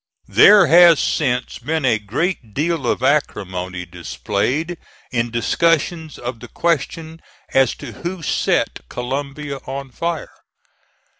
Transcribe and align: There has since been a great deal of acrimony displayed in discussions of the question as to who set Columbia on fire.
There 0.27 0.65
has 0.65 0.99
since 0.99 1.59
been 1.59 1.85
a 1.85 1.99
great 1.99 2.55
deal 2.55 2.87
of 2.87 3.03
acrimony 3.03 3.85
displayed 3.85 4.79
in 5.11 5.29
discussions 5.29 6.17
of 6.17 6.39
the 6.39 6.47
question 6.47 7.21
as 7.53 7.75
to 7.75 7.91
who 7.91 8.23
set 8.23 8.79
Columbia 8.89 9.57
on 9.57 9.91
fire. 9.91 10.33